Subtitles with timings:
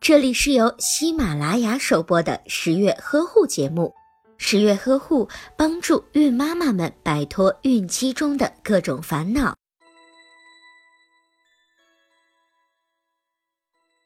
[0.00, 3.94] 这里是由喜马拉雅首播的十月呵护节目。
[4.36, 9.54] 十月呵护帮助孕妈妈们摆脱孕期中的各种烦恼。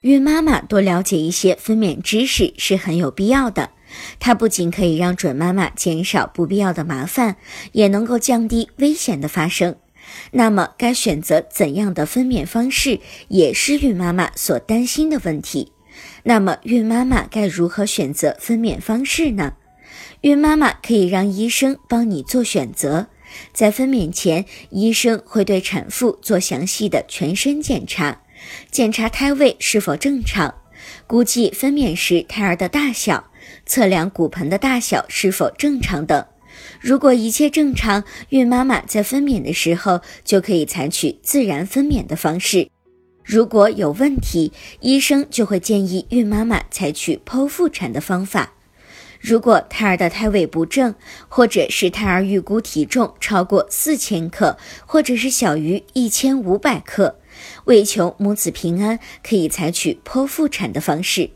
[0.02, 3.70] 孕妈妈多了解一些分娩知识是很有必要的，
[4.20, 7.36] 它不仅可以让准妈妈减少不必要的麻烦，
[7.72, 9.74] 也能够降低危险的发生。
[10.30, 15.72] 那么，该选择怎样的分娩方式，也是孕妈妈所担心的问题。
[16.24, 19.54] 那么，孕妈妈该如何选择分娩方式呢？
[20.22, 23.06] 孕妈妈可以让医生帮你做选择。
[23.52, 28.22] 在分娩前，医生会对产妇做详细的全身检查，
[28.70, 30.54] 检查胎位是否正常，
[31.06, 33.30] 估计分娩时胎儿的大小，
[33.66, 36.24] 测量骨盆的大小是否正常等。
[36.80, 42.70] 如果一切正常，孕妈妈在分娩的时候就可以采取自然分娩的方式。
[43.28, 48.54] 如果有问题，医生就会建议孕妈妈采取剖腹产的方法。
[49.20, 50.94] 如果胎儿的胎位不正，
[51.28, 57.16] 或者是胎儿预估体重超过四千克，或者是小于一千五百克，
[57.66, 61.28] 为求母子平安，可以采取剖腹产的方式。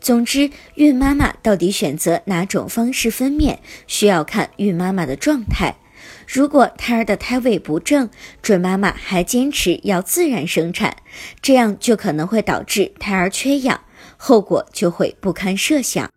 [0.00, 5.74] 总之，孕妈妈到底选择哪种方式分娩，需要看孕妈妈的状态。
[6.26, 8.08] 如果胎儿的胎位不正，
[8.40, 10.96] 准妈妈还坚持要自然生产，
[11.40, 13.80] 这样就可能会导致胎儿缺氧，
[14.16, 16.10] 后果就会不堪设想。